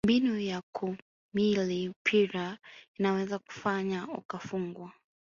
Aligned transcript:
mbinu 0.05 0.39
ya 0.39 0.61
kumili 0.61 1.93
pira 2.03 2.57
inaweza 2.99 3.39
kufanya 3.39 4.07
ukafungwa 4.07 4.91